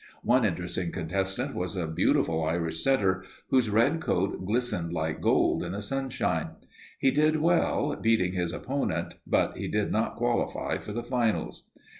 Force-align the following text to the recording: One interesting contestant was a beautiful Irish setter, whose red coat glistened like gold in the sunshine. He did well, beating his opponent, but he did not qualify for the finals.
One 0.23 0.45
interesting 0.45 0.89
contestant 0.91 1.53
was 1.53 1.75
a 1.75 1.85
beautiful 1.85 2.43
Irish 2.43 2.83
setter, 2.83 3.23
whose 3.51 3.69
red 3.69 4.01
coat 4.01 4.43
glistened 4.47 4.91
like 4.91 5.21
gold 5.21 5.61
in 5.63 5.73
the 5.73 5.79
sunshine. 5.83 6.55
He 6.97 7.11
did 7.11 7.35
well, 7.39 7.95
beating 8.01 8.33
his 8.33 8.51
opponent, 8.51 9.19
but 9.27 9.57
he 9.57 9.67
did 9.67 9.91
not 9.91 10.15
qualify 10.15 10.79
for 10.79 10.91
the 10.91 11.03
finals. 11.03 11.69